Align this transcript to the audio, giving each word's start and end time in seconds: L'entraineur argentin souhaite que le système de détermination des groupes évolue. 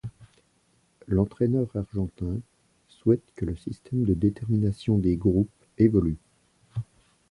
L'entraineur 1.07 1.67
argentin 1.75 2.39
souhaite 2.89 3.31
que 3.35 3.45
le 3.45 3.55
système 3.55 4.03
de 4.03 4.15
détermination 4.15 4.97
des 4.97 5.15
groupes 5.15 5.47
évolue. 5.77 6.17